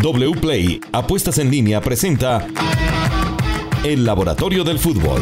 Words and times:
WPLAY 0.00 0.80
Apuestas 0.92 1.38
en 1.38 1.50
línea 1.50 1.80
presenta 1.80 2.46
El 3.82 4.04
Laboratorio 4.04 4.62
del 4.62 4.78
Fútbol. 4.78 5.20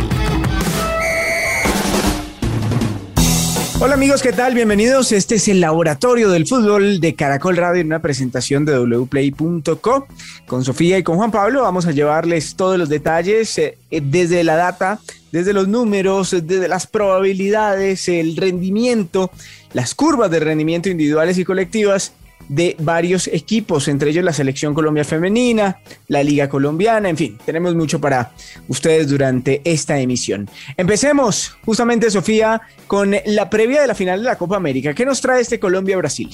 Hola 3.80 3.94
amigos, 3.94 4.20
¿qué 4.20 4.32
tal? 4.32 4.54
Bienvenidos. 4.54 5.12
Este 5.12 5.36
es 5.36 5.48
el 5.48 5.62
Laboratorio 5.62 6.28
del 6.28 6.46
Fútbol 6.46 7.00
de 7.00 7.14
Caracol 7.14 7.56
Radio 7.56 7.80
en 7.80 7.86
una 7.86 8.02
presentación 8.02 8.66
de 8.66 8.78
wplay.co. 8.78 10.07
Con 10.46 10.62
Sofía 10.62 10.98
y 10.98 11.02
con 11.02 11.16
Juan 11.16 11.30
Pablo 11.30 11.62
vamos 11.62 11.86
a 11.86 11.93
llevarles 11.93 12.54
todos 12.54 12.79
los 12.79 12.90
detalles 12.90 13.56
eh, 13.56 13.79
desde 13.90 14.45
la 14.45 14.56
data, 14.56 15.00
desde 15.32 15.54
los 15.54 15.68
números, 15.68 16.36
desde 16.43 16.68
las 16.68 16.86
probabilidades, 16.86 18.11
el 18.11 18.36
rendimiento, 18.36 19.30
las 19.72 19.95
curvas 19.95 20.30
de 20.30 20.40
rendimiento 20.40 20.90
individuales 20.90 21.38
y 21.38 21.45
colectivas 21.45 22.12
de 22.48 22.77
varios 22.79 23.27
equipos, 23.27 23.89
entre 23.89 24.11
ellos 24.11 24.25
la 24.25 24.32
Selección 24.32 24.75
Colombia 24.75 25.05
Femenina, 25.05 25.80
la 26.09 26.23
Liga 26.23 26.48
Colombiana, 26.48 27.09
en 27.09 27.16
fin, 27.16 27.38
tenemos 27.45 27.74
mucho 27.74 28.01
para 28.01 28.33
ustedes 28.69 29.09
durante 29.09 29.60
esta 29.65 29.98
emisión. 29.98 30.48
Empecemos 30.77 31.57
justamente, 31.65 32.10
Sofía, 32.10 32.60
con 32.87 33.15
la 33.27 33.51
previa 33.51 33.80
de 33.80 33.88
la 33.88 33.95
final 33.95 34.23
de 34.23 34.29
la 34.29 34.37
Copa 34.37 34.57
América. 34.57 34.95
¿Qué 34.95 35.05
nos 35.05 35.20
trae 35.20 35.41
este 35.41 35.59
Colombia-Brasil? 35.59 36.30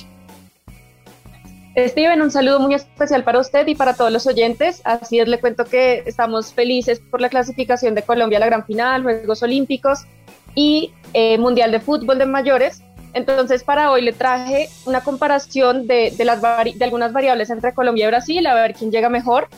Steven, 1.75 2.21
un 2.21 2.31
saludo 2.31 2.61
muy 2.61 2.75
especial 2.75 3.25
para 3.25 3.39
usted 3.39 3.67
y 3.67 3.75
para 3.75 3.95
todos 3.95 4.12
los 4.12 4.27
oyentes. 4.27 4.83
Así 4.84 5.19
es, 5.19 5.27
le 5.27 5.41
cuento 5.41 5.65
que 5.65 6.03
estamos 6.05 6.53
felices 6.53 7.01
por 7.01 7.23
la 7.23 7.31
clasificación 7.31 7.95
de 7.95 8.03
Colombia 8.03 8.37
a 8.37 8.41
la 8.41 8.47
gran 8.47 8.67
final, 8.67 9.03
Juegos 9.03 9.43
Olímpicos 9.43 10.01
y 10.55 10.93
eh, 11.15 11.39
Mundial 11.39 11.73
de 11.73 11.81
Fútbol 11.81 12.19
de 12.19 12.27
Mayores 12.27 12.83
entonces, 13.15 13.62
para 13.62 13.91
hoy 13.91 14.02
le 14.02 14.12
traje 14.12 14.69
una 14.87 15.02
comparación 15.02 15.87
de, 15.87 16.12
algunas 16.80 17.12
variables 17.12 17.51
entre 17.51 17.75
Colombia 17.75 18.07
y 18.07 18.09
Brasil, 18.09 18.47
a 18.47 18.55
ver 18.55 18.75
quién 18.75 18.91
llega 18.91 19.09
mejor. 19.09 19.48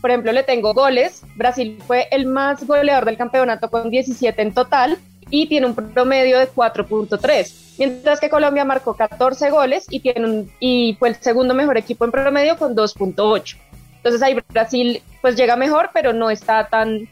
Por 0.00 0.10
ejemplo, 0.10 0.32
le 0.32 0.42
tengo 0.42 0.72
goles. 0.72 1.22
Brasil 1.34 1.78
fue 1.86 2.08
el 2.10 2.26
más 2.26 2.66
goleador 2.66 3.04
del 3.04 3.16
campeonato 3.16 3.70
con 3.70 3.90
17 3.90 4.40
en 4.40 4.54
total 4.54 4.98
y 5.28 5.46
tiene 5.46 5.66
un 5.66 5.74
promedio 5.74 6.38
de 6.38 6.48
4.3, 6.48 7.76
mientras 7.78 8.18
que 8.18 8.30
Colombia 8.30 8.64
marcó 8.64 8.94
14 8.94 9.50
goles 9.50 9.86
y, 9.88 10.00
tiene 10.00 10.46
y 10.58 10.96
fue 10.98 11.10
el 11.10 11.16
segundo 11.16 11.54
mejor 11.54 11.76
equipo 11.78 12.04
en 12.04 12.10
promedio 12.10 12.56
con 12.56 12.74
2.8. 12.74 13.56
Entonces 13.96 14.22
ahí 14.22 14.36
Brasil 14.48 15.02
pues 15.20 15.36
llega 15.36 15.54
mejor, 15.56 15.90
pero 15.92 16.12
no 16.12 16.30
está 16.30 16.66
tan 16.68 17.08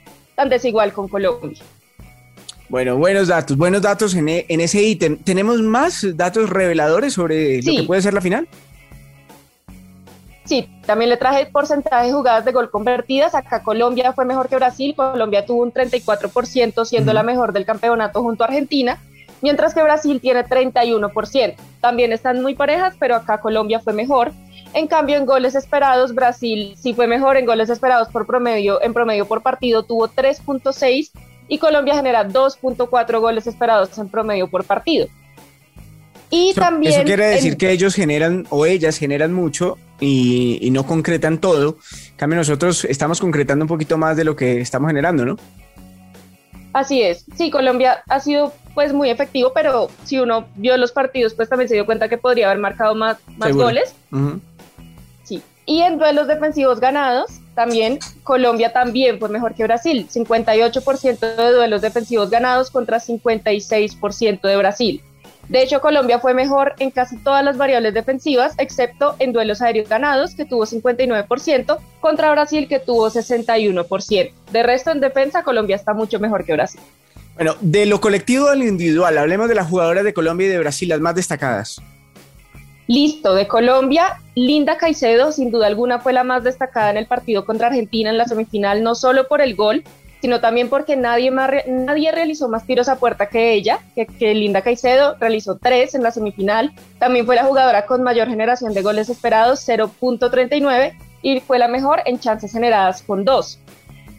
desigual 0.48 0.92
con 0.92 1.08
Colombia. 1.08 1.62
Bueno, 2.68 2.98
buenos 2.98 3.28
datos, 3.28 3.56
buenos 3.56 3.80
datos 3.80 4.14
en, 4.14 4.28
e, 4.28 4.44
ese 4.48 4.82
ítem. 4.82 5.16
¿Tenemos 5.16 5.62
más 5.62 6.06
datos 6.16 6.50
reveladores 6.50 7.14
sobre 7.14 7.62
lo 7.62 7.72
que 7.72 7.82
puede 7.84 8.02
ser 8.02 8.12
la 8.12 8.20
final? 8.20 8.46
Sí, 10.44 10.68
también 10.84 11.08
le 11.08 11.16
traje 11.16 11.42
el 11.42 11.48
porcentaje 11.48 12.06
de 12.06 12.12
jugadas 12.12 12.44
de 12.44 12.52
gol 12.52 12.70
convertidas. 12.70 13.34
Acá 13.34 13.62
Colombia 13.62 14.12
fue 14.12 14.26
mejor 14.26 14.48
que 14.48 14.56
Brasil. 14.56 14.94
Colombia 14.94 15.46
tuvo 15.46 15.62
un 15.62 15.72
34%, 15.72 16.84
siendo 16.84 17.12
la 17.14 17.22
mejor 17.22 17.54
del 17.54 17.64
campeonato 17.64 18.22
junto 18.22 18.44
a 18.44 18.48
Argentina, 18.48 18.98
mientras 19.40 19.72
que 19.72 19.82
Brasil 19.82 20.20
tiene 20.20 20.44
31%. 20.44 21.54
También 21.80 22.12
están 22.12 22.42
muy 22.42 22.54
parejas, 22.54 22.94
pero 22.98 23.16
acá 23.16 23.40
Colombia 23.40 23.80
fue 23.80 23.94
mejor. 23.94 24.32
En 24.74 24.86
cambio, 24.86 25.16
en 25.16 25.24
goles 25.24 25.54
esperados, 25.54 26.14
Brasil 26.14 26.74
sí 26.76 26.92
fue 26.92 27.06
mejor 27.06 27.38
en 27.38 27.46
goles 27.46 27.70
esperados 27.70 28.08
por 28.08 28.26
promedio, 28.26 28.82
en 28.82 28.92
promedio 28.92 29.26
por 29.26 29.42
partido 29.42 29.82
tuvo 29.82 30.08
3.6 30.08 31.10
y 31.48 31.58
Colombia 31.58 31.94
genera 31.94 32.28
2.4 32.28 33.20
goles 33.20 33.46
esperados 33.46 33.96
en 33.98 34.08
promedio 34.08 34.48
por 34.48 34.64
partido. 34.64 35.08
Y 36.30 36.52
también... 36.54 36.92
Eso 36.92 37.04
quiere 37.04 37.26
decir 37.26 37.56
que 37.56 37.70
ellos 37.70 37.94
generan 37.94 38.46
o 38.50 38.66
ellas 38.66 38.98
generan 38.98 39.32
mucho 39.32 39.78
y, 40.00 40.68
no 40.72 40.86
concretan 40.86 41.38
todo. 41.38 41.78
En 42.10 42.16
cambio, 42.16 42.36
nosotros 42.36 42.84
estamos 42.84 43.20
concretando 43.20 43.64
un 43.64 43.68
poquito 43.68 43.96
más 43.96 44.16
de 44.16 44.24
lo 44.24 44.36
que 44.36 44.60
estamos 44.60 44.88
generando, 44.88 45.24
¿no? 45.24 45.36
Así 46.74 47.02
es. 47.02 47.24
Sí, 47.36 47.50
Colombia 47.50 48.02
ha 48.08 48.20
sido 48.20 48.52
pues 48.74 48.92
muy 48.92 49.10
efectivo, 49.10 49.52
pero 49.54 49.90
si 50.04 50.20
uno 50.20 50.46
vio 50.54 50.76
los 50.76 50.92
partidos, 50.92 51.34
pues 51.34 51.48
también 51.48 51.68
se 51.68 51.74
dio 51.74 51.86
cuenta 51.86 52.08
que 52.08 52.18
podría 52.18 52.46
haber 52.46 52.60
marcado 52.60 52.94
más, 52.94 53.16
más 53.38 53.52
goles. 53.52 53.94
Sí. 55.24 55.42
Y 55.64 55.80
en 55.80 55.98
duelos 55.98 56.28
defensivos 56.28 56.78
ganados, 56.78 57.40
también 57.58 57.98
Colombia 58.22 58.72
también 58.72 59.18
fue 59.18 59.28
mejor 59.30 59.56
que 59.56 59.64
Brasil, 59.64 60.06
58% 60.08 61.18
de 61.18 61.52
duelos 61.52 61.82
defensivos 61.82 62.30
ganados 62.30 62.70
contra 62.70 63.00
56% 63.00 64.42
de 64.42 64.56
Brasil. 64.56 65.02
De 65.48 65.60
hecho, 65.60 65.80
Colombia 65.80 66.20
fue 66.20 66.34
mejor 66.34 66.76
en 66.78 66.92
casi 66.92 67.16
todas 67.16 67.44
las 67.44 67.56
variables 67.56 67.94
defensivas, 67.94 68.54
excepto 68.58 69.16
en 69.18 69.32
duelos 69.32 69.60
aéreos 69.60 69.88
ganados, 69.88 70.36
que 70.36 70.44
tuvo 70.44 70.66
59%, 70.66 71.78
contra 71.98 72.30
Brasil, 72.30 72.68
que 72.68 72.78
tuvo 72.78 73.10
61%. 73.10 74.32
De 74.52 74.62
resto, 74.62 74.92
en 74.92 75.00
defensa, 75.00 75.42
Colombia 75.42 75.74
está 75.74 75.94
mucho 75.94 76.20
mejor 76.20 76.44
que 76.44 76.52
Brasil. 76.52 76.80
Bueno, 77.34 77.56
de 77.60 77.86
lo 77.86 78.00
colectivo 78.00 78.46
a 78.46 78.54
lo 78.54 78.66
individual, 78.66 79.18
hablemos 79.18 79.48
de 79.48 79.56
las 79.56 79.68
jugadoras 79.68 80.04
de 80.04 80.14
Colombia 80.14 80.46
y 80.46 80.50
de 80.50 80.60
Brasil, 80.60 80.90
las 80.90 81.00
más 81.00 81.16
destacadas. 81.16 81.82
Listo, 82.88 83.34
de 83.34 83.46
Colombia, 83.46 84.16
Linda 84.34 84.78
Caicedo, 84.78 85.30
sin 85.30 85.50
duda 85.50 85.66
alguna, 85.66 86.00
fue 86.00 86.14
la 86.14 86.24
más 86.24 86.42
destacada 86.42 86.88
en 86.88 86.96
el 86.96 87.06
partido 87.06 87.44
contra 87.44 87.66
Argentina 87.66 88.08
en 88.08 88.16
la 88.16 88.24
semifinal, 88.24 88.82
no 88.82 88.94
solo 88.94 89.28
por 89.28 89.42
el 89.42 89.54
gol, 89.54 89.84
sino 90.22 90.40
también 90.40 90.70
porque 90.70 90.96
nadie, 90.96 91.30
más, 91.30 91.50
nadie 91.66 92.10
realizó 92.12 92.48
más 92.48 92.66
tiros 92.66 92.88
a 92.88 92.96
puerta 92.96 93.28
que 93.28 93.52
ella, 93.52 93.80
que, 93.94 94.34
Linda 94.34 94.62
Caicedo 94.62 95.16
realizó 95.20 95.58
tres 95.58 95.94
en 95.94 96.02
la 96.02 96.12
semifinal. 96.12 96.72
También 96.98 97.26
fue 97.26 97.36
la 97.36 97.44
jugadora 97.44 97.84
con 97.84 98.02
mayor 98.02 98.28
generación 98.28 98.72
de 98.72 98.80
goles 98.80 99.10
esperados, 99.10 99.68
0.39, 99.68 100.94
y 101.20 101.40
fue 101.40 101.58
la 101.58 101.68
mejor 101.68 102.00
en 102.06 102.18
chances 102.18 102.52
generadas 102.52 103.02
con 103.02 103.26
dos. 103.26 103.58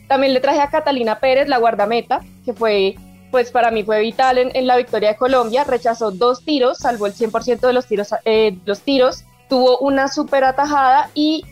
También 0.07 0.34
le 0.34 0.41
traje 0.41 0.62
a 0.62 0.69
Catalina 0.69 1.19
Pérez, 1.19 1.47
la 1.47 1.57
guardameta, 1.57 2.22
que 2.46 2.53
fue 2.53 2.96
pues 3.31 3.51
para 3.51 3.72
mí 3.72 3.84
fue 3.84 4.01
vital 4.01 4.38
en, 4.38 4.67
la 4.67 4.78
victoria 4.78 5.09
de 5.09 5.16
Colombia. 5.16 5.63
Rechazó 5.63 6.12
dos 6.12 6.44
tiros, 6.44 6.79
salvó 6.79 7.07
el 7.07 7.13
100% 7.13 7.59
de 7.59 7.73
los 7.73 7.85
tiros, 7.85 8.09
eh, 8.25 8.57
los 8.66 8.81
tiros, 8.81 9.23
tuvo 9.47 9.79
una 9.79 10.07
super 10.07 10.44
atajada 10.44 11.09
y, 11.13 11.45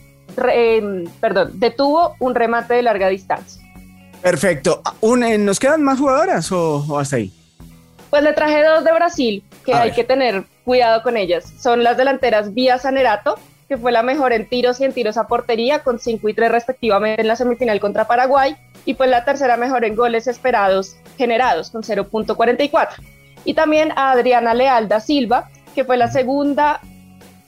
em, 0.51 1.05
perdón, 1.19 1.51
detuvo 1.55 2.15
un 2.19 2.35
remate 2.35 2.75
de 2.75 2.83
larga 2.83 3.09
distancia. 3.09 3.61
Perfecto. 4.21 4.81
Eh, 5.01 5.37
¿Nos 5.37 5.59
quedan 5.59 5.83
más 5.83 5.99
jugadoras 5.99 6.51
o, 6.51 6.97
hasta 6.97 7.17
ahí? 7.17 7.31
Pues 8.09 8.23
le 8.23 8.33
traje 8.33 8.63
dos 8.63 8.83
de 8.83 8.93
Brasil, 8.93 9.43
que 9.65 9.73
hay 9.73 9.91
que 9.91 10.03
tener 10.03 10.45
cuidado 10.63 11.03
con 11.03 11.17
ellas. 11.17 11.53
Son 11.59 11.83
las 11.83 11.97
delanteras 11.97 12.53
Vía 12.53 12.77
Sanerato, 12.77 13.35
que 13.67 13.77
fue 13.77 13.91
la 13.91 14.03
mejor 14.03 14.33
en 14.33 14.47
tiros 14.47 14.79
y 14.79 14.85
en 14.85 14.93
tiros 14.93 15.17
a 15.17 15.27
portería, 15.27 15.79
con 15.79 15.99
5 15.99 16.29
y 16.29 16.33
3 16.33 16.51
respectivamente 16.51 17.21
en 17.21 17.27
la 17.27 17.35
semifinal 17.35 17.79
contra 17.79 18.07
Paraguay, 18.07 18.55
y 18.85 18.93
fue 18.93 19.07
la 19.07 19.25
tercera 19.25 19.57
mejor 19.57 19.83
en 19.83 19.95
goles 19.95 20.27
esperados 20.27 20.95
generados, 21.17 21.71
con 21.71 21.83
0.44. 21.83 22.89
Y 23.43 23.53
también 23.53 23.91
a 23.95 24.11
Adriana 24.11 24.53
Leal 24.53 24.87
da 24.87 24.99
Silva, 24.99 25.49
que 25.75 25.83
fue 25.83 25.97
la 25.97 26.09
segunda 26.09 26.79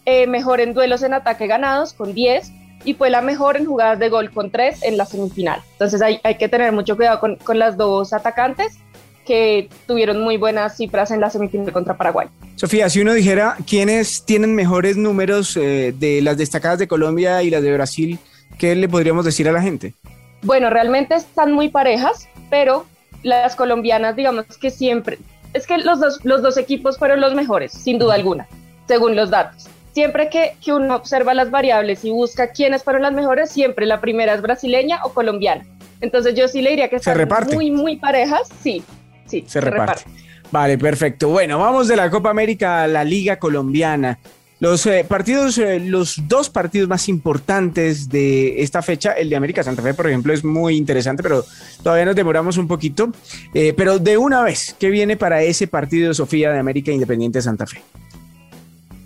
eh, 0.06 0.28
mejor 0.28 0.60
en 0.60 0.74
duelos 0.74 1.04
en 1.04 1.14
ataque 1.14 1.48
ganados, 1.48 1.94
con 1.94 2.14
10, 2.14 2.52
y 2.84 2.94
fue 2.94 3.10
la 3.10 3.22
mejor 3.22 3.58
en 3.58 3.66
jugadas 3.66 4.00
de 4.00 4.10
gol 4.10 4.32
con 4.32 4.52
3 4.52 4.84
en 4.84 4.98
la 4.98 5.06
semifinal. 5.06 5.62
Entonces 5.74 6.02
hay, 6.02 6.20
hay 6.24 6.36
que 6.36 6.50
tener 6.50 6.72
mucho 6.72 6.96
cuidado 6.96 7.20
con, 7.20 7.36
con 7.38 7.60
las 7.60 7.78
dos 7.78 8.14
atacantes 8.14 8.80
que 9.30 9.70
tuvieron 9.86 10.22
muy 10.22 10.38
buenas 10.38 10.76
cifras 10.76 11.12
en 11.12 11.22
la 11.22 11.30
semifinal 11.30 11.72
contra 11.72 11.96
Paraguay. 11.96 12.28
Sofía, 12.56 12.90
si 12.90 13.00
uno 13.02 13.14
dijera 13.14 13.58
quiénes 13.68 14.26
tienen 14.26 14.56
mejores 14.56 14.98
números 14.98 15.56
eh, 15.56 15.94
de 15.96 16.24
las 16.24 16.36
destacadas 16.36 16.80
de 16.80 16.88
Colombia 16.88 17.44
y 17.44 17.52
las 17.52 17.62
de 17.62 17.72
Brasil, 17.72 18.18
¿qué 18.58 18.74
le 18.74 18.90
podríamos 18.90 19.26
decir 19.26 19.48
a 19.48 19.52
la 19.52 19.62
gente? 19.62 19.94
Bueno, 20.42 20.72
realmente 20.72 21.14
están 21.14 21.52
muy 21.52 21.70
parejas, 21.70 22.28
pero 22.50 22.88
las 23.22 23.56
colombianas, 23.56 24.16
digamos 24.16 24.46
que 24.60 24.72
siempre, 24.72 25.20
es 25.54 25.68
que 25.68 25.78
los 25.78 26.00
dos, 26.00 26.26
los 26.26 26.42
dos 26.42 26.58
equipos 26.58 26.98
fueron 26.98 27.22
los 27.22 27.36
mejores, 27.36 27.72
sin 27.72 28.00
duda 28.00 28.16
alguna, 28.16 28.48
según 28.88 29.16
los 29.16 29.30
datos. 29.30 29.70
Siempre 29.94 30.32
que, 30.32 30.54
que 30.66 30.74
uno 30.74 30.96
observa 30.96 31.36
las 31.36 31.52
variables 31.52 32.04
y 32.04 32.10
busca 32.10 32.48
quiénes 32.48 32.84
fueron 32.84 33.04
las 33.04 33.14
mejores, 33.14 33.52
siempre 33.52 33.86
la 33.86 34.02
primera 34.02 34.34
es 34.34 34.42
brasileña 34.42 35.02
o 35.04 35.14
colombiana. 35.14 35.68
Entonces 36.02 36.34
yo 36.34 36.48
sí 36.48 36.64
le 36.64 36.72
diría 36.72 36.90
que 36.90 36.96
están 36.96 37.28
muy, 37.54 37.70
muy 37.70 37.98
parejas, 37.98 38.50
sí, 38.64 38.84
Sí, 39.30 39.46
se, 39.48 39.62
reparte. 39.62 40.04
Vale, 40.52 40.78
perfecto. 40.78 41.30
Bueno, 41.30 41.60
vamos 41.60 41.88
de 41.88 41.96
la 41.96 42.10
Copa 42.10 42.30
América 42.30 42.84
a 42.84 42.88
la 42.88 43.04
Liga 43.04 43.38
Colombiana. 43.38 44.18
Los 44.60 44.86
eh, 44.88 45.06
partidos, 45.08 45.58
eh, 45.58 45.80
los 45.80 46.28
dos 46.28 46.50
partidos 46.50 46.90
más 46.90 47.08
importantes 47.08 48.10
de 48.10 48.62
esta 48.62 48.82
fecha, 48.82 49.14
el 49.14 49.30
de 49.30 49.38
América 49.38 49.64
Santa 49.64 49.82
Fe, 49.82 49.94
por 49.94 50.08
ejemplo, 50.08 50.34
es 50.34 50.44
muy 50.44 50.76
interesante, 50.76 51.24
pero 51.24 51.46
todavía 51.82 52.04
nos 52.04 52.16
demoramos 52.16 52.58
un 52.58 52.68
poquito. 52.68 53.10
Eh, 53.54 53.74
pero 53.78 54.00
de 54.00 54.18
una 54.18 54.44
vez, 54.44 54.76
¿qué 54.78 54.90
viene 54.90 55.16
para 55.16 55.42
ese 55.44 55.68
partido, 55.68 56.14
Sofía, 56.14 56.52
de 56.52 56.60
América 56.60 56.92
Independiente 56.92 57.42
Santa 57.42 57.66
Fe? 57.66 57.82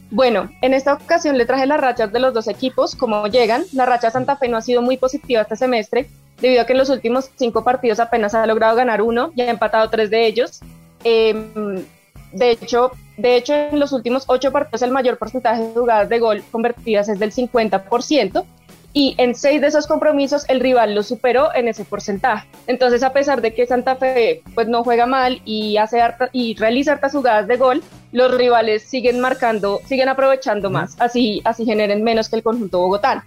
Bueno, 0.09 0.49
en 0.63 0.73
esta 0.73 0.93
ocasión 0.93 1.37
le 1.37 1.45
traje 1.45 1.67
las 1.67 1.79
rachas 1.79 2.11
de 2.11 2.19
los 2.19 2.33
dos 2.33 2.47
equipos, 2.47 2.95
cómo 2.95 3.27
llegan. 3.27 3.63
La 3.73 3.85
racha 3.85 4.09
Santa 4.09 4.37
Fe 4.37 4.47
no 4.47 4.57
ha 4.57 4.61
sido 4.61 4.81
muy 4.81 4.97
positiva 4.97 5.43
este 5.43 5.55
semestre, 5.55 6.07
debido 6.44 6.62
a 6.62 6.66
que 6.66 6.74
en 6.74 6.80
los 6.80 6.90
últimos 6.90 7.31
cinco 7.38 7.63
partidos 7.63 8.01
apenas 8.01 8.36
ha 8.36 8.45
logrado 8.45 8.75
ganar 8.75 9.01
uno 9.01 9.31
y 9.34 9.42
ha 9.42 9.50
empatado 9.50 9.90
tres 9.90 10.10
de 10.10 10.28
ellos. 10.28 10.60
Em, 11.06 11.86
de 12.34 12.51
hecho, 12.51 12.92
de 13.16 13.38
hecho, 13.38 13.54
en 13.54 13.80
los 13.80 13.94
últimos 13.94 14.25
ocho 14.28 14.51
partidos 14.51 14.81
el 14.81 14.92
mayor 14.92 15.18
porcentaje 15.18 15.62
de 15.62 15.74
jugadas 15.74 16.10
de 16.10 16.19
gol 16.19 16.44
convertidas 16.51 17.07
es 17.07 17.18
del 17.18 17.31
50%. 17.31 18.45
y 18.95 19.16
en 19.18 19.34
seis 19.34 19.60
de 19.60 19.66
esos 19.66 19.88
compromisos 19.88 20.45
el 20.50 20.60
rival 20.60 20.94
lo 20.94 21.01
superó 21.01 21.51
en 21.56 21.68
ese 21.68 21.84
porcentaje. 21.84 22.48
Entonces, 22.68 23.01
a 23.01 23.12
pesar 23.12 23.42
de 23.42 23.51
que 23.56 23.66
Santa 23.66 23.95
Fe 23.95 24.44
pues 24.54 24.68
no 24.68 24.84
juega 24.84 25.07
mal 25.07 25.42
y 25.45 25.78
hace 25.78 26.00
y 26.31 26.54
realiza 26.54 26.92
hartas 26.92 27.13
jugadas 27.13 27.48
de 27.48 27.57
gol, 27.57 27.81
los 28.12 28.31
rivales 28.38 28.84
siguen 28.84 29.19
marcando, 29.19 29.81
siguen 29.88 30.10
aprovechando 30.10 30.69
más, 30.69 30.95
así 31.00 31.42
así 31.44 31.66
generen 31.66 32.04
menos 32.04 32.30
que 32.30 32.36
el 32.36 32.44
conjunto 32.44 32.81
bogotano. 32.81 33.24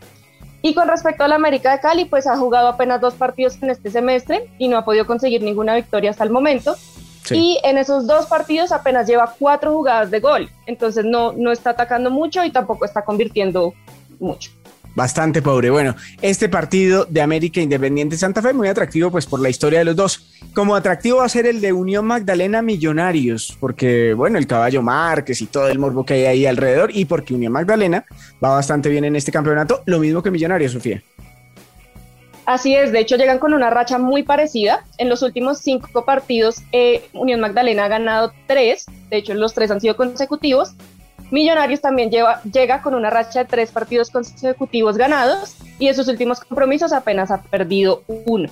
Y 0.67 0.75
con 0.75 0.89
respecto 0.89 1.23
a 1.23 1.29
la 1.29 1.37
América 1.37 1.71
de 1.71 1.79
Cali, 1.79 2.07
pues 2.07 2.27
ha 2.27 2.37
jugado 2.37 2.67
apenas 2.67 3.01
dos 3.01 3.15
partidos 3.15 3.57
en 3.63 3.71
este 3.71 3.89
semestre 3.89 4.51
y 4.59 4.67
no 4.67 4.77
ha 4.77 4.85
podido 4.85 5.07
conseguir 5.07 5.41
ninguna 5.41 5.77
victoria 5.77 6.11
hasta 6.11 6.25
el 6.25 6.31
momento. 6.31 6.75
Y 7.31 7.61
en 7.63 7.79
esos 7.79 8.09
dos 8.09 8.27
partidos 8.27 8.73
apenas 8.73 9.07
lleva 9.07 9.33
cuatro 9.39 9.73
jugadas 9.73 10.11
de 10.11 10.19
gol, 10.19 10.51
entonces 10.67 11.05
no, 11.05 11.33
no 11.35 11.53
está 11.53 11.71
atacando 11.71 12.11
mucho 12.11 12.45
y 12.45 12.51
tampoco 12.51 12.85
está 12.85 13.03
convirtiendo 13.03 13.75
mucho 14.19 14.51
bastante 14.97 15.43
pobre. 15.43 15.71
Bueno, 15.71 15.95
este 16.23 16.49
partido 16.49 17.05
de 17.05 17.21
América 17.21 17.61
Independiente 17.61 18.17
Santa 18.17 18.43
Fe 18.43 18.53
muy 18.53 18.67
atractivo 18.67 19.13
pues 19.13 19.27
por 19.27 19.39
la 19.39 19.51
historia 19.51 19.79
de 19.79 19.85
los 19.85 19.95
dos. 19.95 20.27
Como 20.55 20.75
atractivo 20.75 21.19
va 21.19 21.27
a 21.27 21.29
ser 21.29 21.47
el 21.47 21.61
de 21.61 21.73
Unión 21.73 22.07
Magdalena 22.07 22.63
Millonarios, 22.63 23.57
porque 23.61 24.15
bueno, 24.15 24.39
el 24.39 24.47
caballo 24.47 24.83
Márquez 24.83 25.41
y 25.43 25.47
todo 25.47 25.69
el 25.69 25.79
morbo 25.79 26.05
que 26.05 26.15
hay 26.15 26.25
ahí 26.25 26.47
alrededor 26.47 26.91
y 26.93 27.05
porque 27.05 27.35
Unión 27.35 27.53
Magdalena 27.53 28.05
va 28.43 28.55
bastante 28.55 28.89
bien 28.89 29.05
en 29.05 29.15
este 29.15 29.31
campeonato, 29.31 29.83
lo 29.85 30.01
mismo 30.01 30.23
que 30.23 30.31
Millonarios, 30.31 30.73
Sofía. 30.73 31.03
Así 32.47 32.75
es, 32.77 32.93
de 32.93 33.01
hecho 33.01 33.17
llegan 33.17 33.41
con 33.41 33.53
una 33.53 33.71
racha 33.71 33.99
muy 33.99 34.23
parecida. 34.23 34.85
En 34.99 35.09
los 35.09 35.21
últimos 35.23 35.59
cinco 35.59 36.05
partidos, 36.05 36.63
eh, 36.73 37.05
Unión 37.13 37.41
Magdalena 37.41 37.85
ha 37.85 37.89
ganado 37.89 38.33
tres, 38.47 38.87
de 39.11 39.17
hecho 39.19 39.35
los 39.35 39.53
tres 39.53 39.71
han 39.73 39.81
sido 39.81 39.97
consecutivos, 39.97 40.75
Millonarios 41.31 41.81
también 41.81 42.11
llega 42.11 42.83
con 42.83 42.95
una 42.95 43.11
racha 43.11 43.41
de 43.41 43.45
tres 43.47 43.73
partidos 43.73 44.11
consecutivos 44.11 44.97
ganados 44.97 45.57
y 45.79 45.89
en 45.89 45.95
sus 45.95 46.07
últimos 46.07 46.41
compromisos 46.41 46.93
apenas 46.93 47.33
ha 47.33 47.43
perdido 47.43 48.05
uno. 48.07 48.49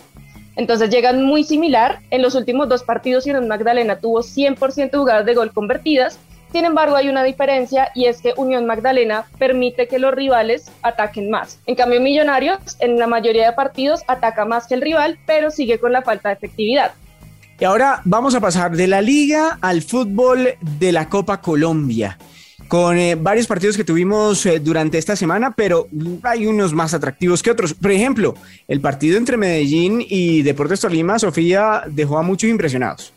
Entonces 0.57 0.91
llegan 0.91 1.25
muy 1.25 1.45
similar. 1.45 2.01
En 2.11 2.23
los 2.23 2.35
últimos 2.35 2.69
dos 2.69 2.83
partidos 2.83 3.27
Unión 3.27 3.47
Magdalena 3.47 3.99
tuvo 3.99 4.21
100% 4.21 4.97
jugadas 4.97 5.25
de 5.25 5.35
gol 5.35 5.53
convertidas. 5.53 6.19
Sin 6.53 6.65
embargo, 6.65 6.95
hay 6.95 7.09
una 7.09 7.25
diferencia 7.25 7.91
y 7.95 8.07
es 8.07 8.21
que 8.21 8.35
Unión 8.37 8.67
Magdalena 8.67 9.27
permite 9.39 9.89
que 9.89 9.99
los 9.99 10.15
rivales 10.15 10.71
ataquen 10.83 11.31
más. 11.31 11.59
En 11.67 11.75
cambio, 11.75 12.01
Millonarios 12.01 12.59
en 12.81 12.99
la 12.99 13.09
mayoría 13.09 13.47
de 13.47 13.53
partidos 13.53 14.03
ataca 14.07 14.45
más 14.45 14.67
que 14.67 14.75
el 14.75 14.83
rival, 14.83 15.19
pero 15.27 15.51
sigue 15.51 15.79
con 15.79 15.93
la 15.93 16.03
falta 16.03 16.29
de 16.29 16.35
efectividad. 16.35 16.93
Y 17.59 17.65
ahora 17.65 18.03
vamos 18.05 18.35
a 18.35 18.41
pasar 18.41 18.77
de 18.77 18.87
la 18.89 19.01
liga 19.01 19.59
al 19.61 19.83
fútbol 19.83 20.55
de 20.61 20.93
la 20.93 21.09
Copa 21.09 21.41
Colombia 21.41 22.19
con 22.69 22.97
eh, 22.99 23.15
varios 23.15 23.47
partidos 23.47 23.77
que 23.77 23.85
tuvimos 23.85 24.45
eh, 24.47 24.59
durante 24.61 24.99
esta 24.99 25.17
semana, 25.17 25.55
pero 25.57 25.87
hay 26.23 26.47
unos 26.47 26.73
más 26.73 26.95
atractivos 26.95 27.43
que 27.43 27.51
otros. 27.51 27.75
Por 27.75 27.91
ejemplo, 27.91 28.35
el 28.69 28.81
partido 28.81 29.19
entre 29.19 29.37
Medellín 29.37 30.05
y 30.07 30.43
Deportes 30.43 30.81
Tolima, 30.81 31.19
Sofía, 31.19 31.83
dejó 31.87 32.19
a 32.19 32.23
muchos 32.23 32.51
impresionados. 32.51 33.13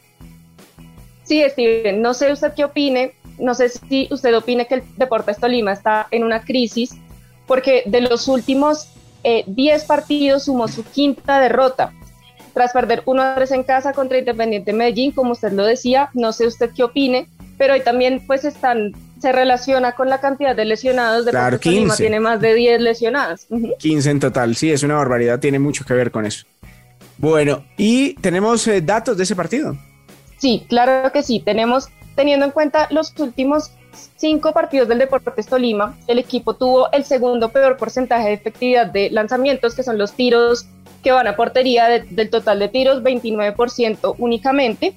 Sí, 1.23 1.43
Steven, 1.49 2.01
no 2.01 2.13
sé 2.13 2.31
usted 2.31 2.53
qué 2.55 2.63
opine, 2.63 3.13
no 3.37 3.53
sé 3.53 3.69
si 3.69 4.07
usted 4.11 4.35
opine 4.35 4.67
que 4.67 4.75
el 4.75 4.83
Deportes 4.95 5.37
Tolima 5.37 5.73
está 5.73 6.07
en 6.11 6.23
una 6.23 6.41
crisis, 6.41 6.95
porque 7.45 7.83
de 7.85 8.01
los 8.01 8.27
últimos 8.27 8.89
10 9.23 9.81
eh, 9.83 9.85
partidos 9.85 10.45
sumó 10.45 10.67
su 10.67 10.83
quinta 10.83 11.39
derrota. 11.39 11.91
Tras 12.53 12.73
perder 12.73 13.03
1-3 13.05 13.51
en 13.53 13.63
casa 13.63 13.93
contra 13.93 14.17
Independiente 14.17 14.73
Medellín, 14.73 15.11
como 15.11 15.33
usted 15.33 15.51
lo 15.51 15.63
decía, 15.63 16.09
no 16.13 16.33
sé 16.33 16.47
usted 16.47 16.71
qué 16.75 16.83
opine, 16.83 17.27
pero 17.57 17.73
hoy 17.73 17.81
también 17.81 18.23
pues 18.25 18.45
están 18.45 18.93
se 19.19 19.31
relaciona 19.31 19.93
con 19.93 20.09
la 20.09 20.19
cantidad 20.19 20.55
de 20.55 20.65
lesionados. 20.65 21.25
De 21.25 21.31
claro, 21.31 21.59
15. 21.59 21.97
tiene 21.97 22.19
más 22.19 22.39
de 22.41 22.53
10 22.53 22.81
lesionados. 22.81 23.47
15 23.79 24.09
en 24.09 24.19
total, 24.19 24.55
sí, 24.55 24.71
es 24.71 24.83
una 24.83 24.95
barbaridad, 24.95 25.39
tiene 25.39 25.59
mucho 25.59 25.85
que 25.85 25.93
ver 25.93 26.11
con 26.11 26.25
eso. 26.25 26.45
Bueno, 27.17 27.63
¿y 27.77 28.13
tenemos 28.15 28.67
eh, 28.67 28.81
datos 28.81 29.17
de 29.17 29.23
ese 29.23 29.35
partido? 29.35 29.75
Sí, 30.37 30.65
claro 30.69 31.11
que 31.11 31.23
sí, 31.23 31.39
tenemos, 31.39 31.89
teniendo 32.15 32.45
en 32.45 32.51
cuenta 32.51 32.87
los 32.91 33.13
últimos 33.17 33.71
cinco 34.17 34.53
partidos 34.53 34.87
del 34.87 34.99
Deportes 34.99 35.47
Tolima, 35.47 35.97
el 36.07 36.19
equipo 36.19 36.53
tuvo 36.53 36.91
el 36.91 37.03
segundo 37.03 37.49
peor 37.49 37.77
porcentaje 37.77 38.27
de 38.27 38.33
efectividad 38.33 38.87
de 38.87 39.09
lanzamientos, 39.09 39.73
que 39.73 39.81
son 39.81 39.97
los 39.97 40.13
tiros 40.13 40.67
que 41.03 41.11
van 41.11 41.27
a 41.27 41.35
portería 41.35 41.87
del 41.87 42.29
total 42.29 42.59
de 42.59 42.69
tiros, 42.69 43.01
29% 43.01 44.15
únicamente. 44.17 44.95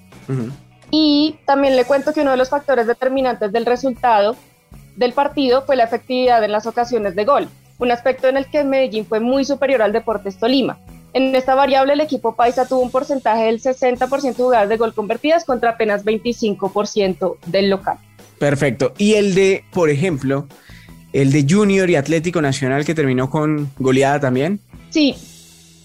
Y 0.90 1.38
también 1.46 1.76
le 1.76 1.84
cuento 1.84 2.12
que 2.12 2.22
uno 2.22 2.32
de 2.32 2.36
los 2.36 2.50
factores 2.50 2.86
determinantes 2.86 3.52
del 3.52 3.66
resultado 3.66 4.36
del 4.96 5.12
partido 5.12 5.62
fue 5.62 5.76
la 5.76 5.84
efectividad 5.84 6.42
en 6.44 6.52
las 6.52 6.66
ocasiones 6.66 7.14
de 7.14 7.24
gol, 7.24 7.48
un 7.78 7.90
aspecto 7.90 8.28
en 8.28 8.36
el 8.36 8.46
que 8.46 8.64
Medellín 8.64 9.06
fue 9.06 9.20
muy 9.20 9.44
superior 9.44 9.82
al 9.82 9.92
Deportes 9.92 10.38
Tolima. 10.38 10.78
En 11.12 11.34
esta 11.34 11.54
variable 11.54 11.94
el 11.94 12.00
equipo 12.00 12.36
paisa 12.36 12.66
tuvo 12.66 12.80
un 12.80 12.90
porcentaje 12.90 13.44
del 13.44 13.60
60% 13.60 14.22
de 14.22 14.32
jugadas 14.32 14.68
de 14.68 14.76
gol 14.76 14.94
convertidas 14.94 15.44
contra 15.44 15.70
apenas 15.70 16.04
25% 16.04 17.36
del 17.46 17.70
local. 17.70 17.98
Perfecto. 18.38 18.92
Y 18.96 19.14
el 19.14 19.34
de, 19.34 19.64
por 19.72 19.90
ejemplo, 19.90 20.46
el 21.12 21.32
de 21.32 21.46
Junior 21.48 21.90
y 21.90 21.96
Atlético 21.96 22.40
Nacional 22.40 22.84
que 22.84 22.94
terminó 22.94 23.28
con 23.28 23.70
goleada 23.78 24.20
también. 24.20 24.60
Sí, 24.90 25.16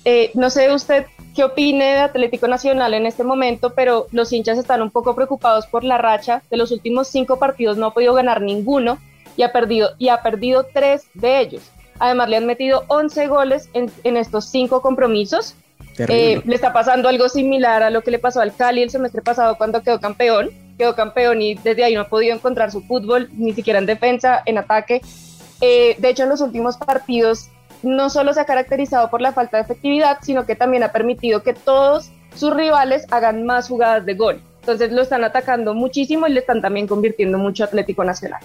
eh, 0.06 0.32
no 0.36 0.50
sé 0.50 0.72
usted 0.72 1.06
qué 1.36 1.44
opine 1.44 1.86
de 1.86 2.00
Atlético 2.00 2.48
Nacional 2.48 2.94
en 2.94 3.06
este 3.06 3.24
momento, 3.24 3.74
pero 3.76 4.08
los 4.12 4.32
hinchas 4.32 4.58
están 4.58 4.82
un 4.82 4.90
poco 4.90 5.16
preocupados 5.16 5.68
por 5.68 5.84
la 5.84 5.98
racha. 5.98 6.42
De 6.50 6.58
los 6.58 6.72
últimos 6.72 7.10
cinco 7.10 7.38
partidos 7.38 7.78
no 7.78 7.88
ha 7.88 7.94
podido 7.94 8.14
ganar 8.14 8.42
ninguno 8.42 8.98
y 9.36 9.44
ha 9.44 9.52
perdido, 9.52 9.92
y 10.00 10.08
ha 10.08 10.22
perdido 10.22 10.66
tres 10.74 11.04
de 11.14 11.42
ellos. 11.42 11.70
Además, 12.00 12.30
le 12.30 12.38
han 12.38 12.46
metido 12.46 12.84
11 12.88 13.28
goles 13.28 13.70
en, 13.74 14.18
estos 14.18 14.46
cinco 14.46 14.82
compromisos. 14.82 15.56
Eh, 15.98 16.42
le 16.44 16.56
está 16.56 16.74
pasando 16.74 17.08
algo 17.08 17.30
similar 17.30 17.84
a 17.84 17.90
lo 17.90 18.02
que 18.02 18.12
le 18.12 18.20
pasó 18.20 18.42
al 18.42 18.54
Cali 18.54 18.82
el 18.82 18.90
semestre 18.90 19.22
pasado 19.22 19.58
cuando 19.58 19.82
quedó 19.82 20.00
campeón. 20.00 20.50
Quedó 20.78 20.96
campeón 20.96 21.42
y 21.42 21.56
desde 21.56 21.84
ahí 21.84 21.94
no 21.94 22.02
ha 22.02 22.10
podido 22.10 22.34
encontrar 22.34 22.72
su 22.72 22.82
fútbol, 22.82 23.30
ni 23.34 23.54
siquiera 23.54 23.80
en 23.80 23.86
defensa, 23.86 24.42
en 24.46 24.58
ataque. 24.58 25.02
Eh, 25.62 25.96
de 25.98 26.10
hecho, 26.10 26.24
en 26.24 26.30
los 26.30 26.42
últimos 26.42 26.76
partidos 26.78 27.50
no 27.86 28.10
solo 28.10 28.34
se 28.34 28.42
ha 28.42 28.46
caracterizado 28.46 29.10
por 29.10 29.22
la 29.22 29.32
falta 29.32 29.58
de 29.58 29.64
efectividad, 29.64 30.18
sino 30.22 30.46
que 30.46 30.56
también 30.56 30.84
ha 30.84 30.92
permitido 30.92 31.44
que 31.44 31.54
todos 31.54 32.12
sus 32.36 32.54
rivales 32.54 33.06
hagan 33.12 33.46
más 33.46 33.68
jugadas 33.70 34.06
de 34.06 34.16
gol. 34.16 34.42
Entonces 34.62 34.92
lo 34.92 35.04
están 35.04 35.24
atacando 35.24 35.74
muchísimo 35.74 36.28
y 36.28 36.32
le 36.32 36.40
están 36.40 36.62
también 36.62 36.88
convirtiendo 36.88 37.38
mucho 37.38 37.64
Atlético 37.64 38.04
Nacional. 38.04 38.42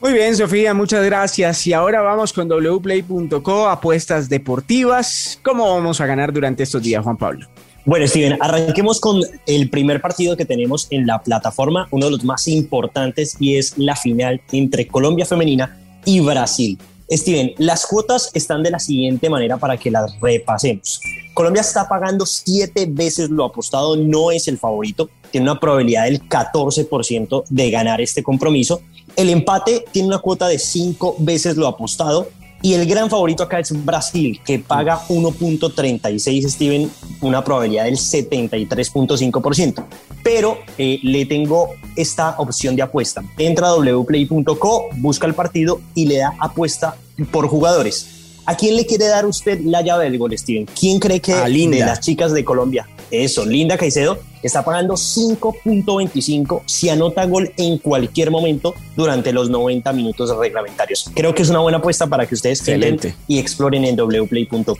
Muy 0.00 0.12
bien, 0.12 0.36
Sofía, 0.36 0.74
muchas 0.74 1.04
gracias. 1.04 1.66
Y 1.66 1.72
ahora 1.72 2.02
vamos 2.02 2.32
con 2.32 2.48
wplay.co, 2.48 3.68
apuestas 3.68 4.28
deportivas. 4.28 5.40
¿Cómo 5.42 5.74
vamos 5.74 6.00
a 6.00 6.06
ganar 6.06 6.32
durante 6.32 6.62
estos 6.62 6.82
días, 6.82 7.02
Juan 7.02 7.16
Pablo? 7.16 7.48
Bueno, 7.86 8.06
Steven, 8.06 8.38
arranquemos 8.40 9.00
con 9.00 9.20
el 9.46 9.68
primer 9.68 10.00
partido 10.00 10.36
que 10.36 10.44
tenemos 10.44 10.86
en 10.90 11.06
la 11.06 11.22
plataforma, 11.22 11.86
uno 11.90 12.06
de 12.06 12.12
los 12.12 12.24
más 12.24 12.48
importantes, 12.48 13.36
y 13.40 13.56
es 13.56 13.76
la 13.76 13.94
final 13.94 14.40
entre 14.52 14.86
Colombia 14.86 15.26
Femenina 15.26 15.76
y 16.04 16.20
Brasil. 16.20 16.78
Steven, 17.10 17.54
las 17.58 17.86
cuotas 17.86 18.30
están 18.34 18.62
de 18.62 18.70
la 18.70 18.78
siguiente 18.78 19.28
manera 19.28 19.56
para 19.58 19.76
que 19.76 19.90
las 19.90 20.18
repasemos. 20.20 21.00
Colombia 21.34 21.60
está 21.60 21.88
pagando 21.88 22.24
siete 22.26 22.86
veces 22.88 23.28
lo 23.28 23.44
apostado, 23.44 23.96
no 23.96 24.30
es 24.30 24.48
el 24.48 24.58
favorito, 24.58 25.10
tiene 25.30 25.50
una 25.50 25.60
probabilidad 25.60 26.04
del 26.04 26.22
14% 26.28 27.44
de 27.48 27.70
ganar 27.70 28.00
este 28.00 28.22
compromiso. 28.22 28.80
El 29.16 29.30
empate 29.30 29.84
tiene 29.92 30.08
una 30.08 30.18
cuota 30.18 30.48
de 30.48 30.58
cinco 30.58 31.16
veces 31.18 31.56
lo 31.56 31.66
apostado 31.66 32.28
y 32.64 32.72
el 32.72 32.86
gran 32.86 33.10
favorito 33.10 33.42
acá 33.42 33.58
es 33.58 33.84
Brasil, 33.84 34.40
que 34.42 34.58
paga 34.58 35.06
1.36, 35.08 36.48
Steven, 36.48 36.90
una 37.20 37.44
probabilidad 37.44 37.84
del 37.84 37.98
73.5%. 37.98 39.84
Pero 40.22 40.56
eh, 40.78 40.98
le 41.02 41.26
tengo 41.26 41.74
esta 41.94 42.36
opción 42.38 42.74
de 42.74 42.80
apuesta. 42.80 43.22
Entra 43.36 43.68
a 43.68 43.74
wplay.co, 43.76 44.86
busca 44.96 45.26
el 45.26 45.34
partido 45.34 45.82
y 45.94 46.06
le 46.06 46.16
da 46.16 46.32
apuesta 46.40 46.96
por 47.30 47.48
jugadores. 47.48 48.40
¿A 48.46 48.56
quién 48.56 48.76
le 48.76 48.86
quiere 48.86 49.08
dar 49.08 49.26
usted 49.26 49.60
la 49.60 49.82
llave 49.82 50.04
del 50.04 50.16
gol, 50.16 50.36
Steven? 50.36 50.64
¿Quién 50.64 50.98
cree 50.98 51.20
que 51.20 51.34
de 51.34 51.80
las 51.80 52.00
chicas 52.00 52.32
de 52.32 52.46
Colombia? 52.46 52.88
Eso, 53.10 53.44
Linda 53.44 53.76
Caicedo 53.76 54.18
está 54.42 54.64
pagando 54.64 54.94
5.25 54.94 56.62
si 56.66 56.88
anota 56.90 57.24
gol 57.24 57.52
en 57.56 57.78
cualquier 57.78 58.30
momento 58.30 58.74
durante 58.96 59.32
los 59.32 59.50
90 59.50 59.92
minutos 59.92 60.36
reglamentarios. 60.36 61.10
Creo 61.14 61.34
que 61.34 61.42
es 61.42 61.50
una 61.50 61.60
buena 61.60 61.78
apuesta 61.78 62.06
para 62.06 62.26
que 62.26 62.34
ustedes 62.34 62.60
Excelente. 62.60 63.14
y 63.26 63.38
exploren 63.38 63.84
en 63.84 63.96
wplay.com. 63.96 64.76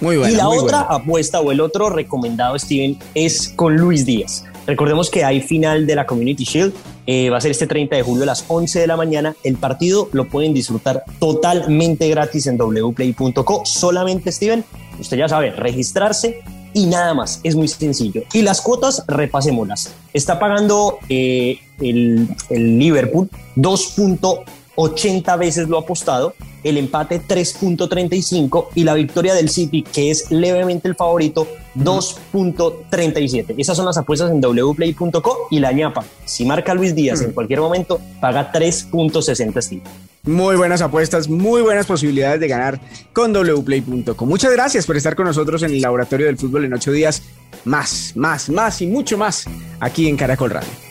Muy 0.00 0.16
bueno. 0.16 0.32
Y 0.32 0.36
la 0.36 0.48
otra 0.48 0.80
apuesta 0.82 1.40
o 1.40 1.50
el 1.50 1.60
otro 1.60 1.90
recomendado, 1.90 2.58
Steven, 2.58 2.98
es 3.14 3.48
con 3.48 3.76
Luis 3.76 4.06
Díaz. 4.06 4.44
Recordemos 4.66 5.08
que 5.08 5.24
hay 5.24 5.40
final 5.40 5.86
de 5.86 5.94
la 5.94 6.06
Community 6.06 6.44
Shield, 6.44 6.74
eh, 7.06 7.30
va 7.30 7.38
a 7.38 7.40
ser 7.40 7.50
este 7.50 7.66
30 7.66 7.96
de 7.96 8.02
julio 8.02 8.24
a 8.24 8.26
las 8.26 8.44
11 8.48 8.80
de 8.80 8.86
la 8.86 8.96
mañana. 8.96 9.34
El 9.42 9.56
partido 9.56 10.10
lo 10.12 10.28
pueden 10.28 10.52
disfrutar 10.52 11.04
totalmente 11.18 12.06
gratis 12.10 12.46
en 12.46 12.58
wplay.co. 12.58 13.62
Solamente, 13.64 14.30
Steven, 14.30 14.62
usted 15.00 15.16
ya 15.16 15.26
sabe, 15.26 15.52
registrarse 15.52 16.42
y 16.74 16.86
nada 16.86 17.14
más. 17.14 17.40
Es 17.42 17.54
muy 17.54 17.68
sencillo. 17.68 18.22
Y 18.32 18.42
las 18.42 18.60
cuotas, 18.60 19.04
repasémoslas. 19.06 19.94
Está 20.12 20.38
pagando 20.38 20.98
eh, 21.08 21.58
el, 21.80 22.28
el, 22.50 22.78
Liverpool 22.78 23.28
2.40 23.56 24.44
80 24.80 25.36
veces 25.36 25.68
lo 25.68 25.76
apostado, 25.76 26.34
el 26.62 26.76
empate 26.76 27.20
3.35 27.20 28.68
y 28.76 28.84
la 28.84 28.94
victoria 28.94 29.34
del 29.34 29.48
City, 29.48 29.82
que 29.82 30.10
es 30.10 30.30
levemente 30.30 30.86
el 30.86 30.94
favorito, 30.94 31.48
2.37. 31.76 33.56
Esas 33.58 33.76
son 33.76 33.86
las 33.86 33.98
apuestas 33.98 34.30
en 34.30 34.40
wplay.co 34.40 35.48
y 35.50 35.58
la 35.58 35.72
ñapa. 35.72 36.04
Si 36.24 36.44
marca 36.44 36.74
Luis 36.74 36.94
Díaz 36.94 37.22
en 37.22 37.32
cualquier 37.32 37.60
momento, 37.60 38.00
paga 38.20 38.52
3.60 38.52 39.60
Steve. 39.60 39.82
Muy 40.28 40.56
buenas 40.56 40.82
apuestas, 40.82 41.26
muy 41.26 41.62
buenas 41.62 41.86
posibilidades 41.86 42.38
de 42.38 42.48
ganar 42.48 42.78
con 43.14 43.32
wplay.com. 43.32 44.28
Muchas 44.28 44.52
gracias 44.52 44.84
por 44.84 44.96
estar 44.98 45.16
con 45.16 45.24
nosotros 45.24 45.62
en 45.62 45.70
el 45.70 45.80
Laboratorio 45.80 46.26
del 46.26 46.36
Fútbol 46.36 46.66
en 46.66 46.74
ocho 46.74 46.92
días. 46.92 47.22
Más, 47.64 48.12
más, 48.14 48.50
más 48.50 48.82
y 48.82 48.86
mucho 48.86 49.16
más 49.16 49.46
aquí 49.80 50.06
en 50.06 50.18
Caracol 50.18 50.50
Radio. 50.50 50.87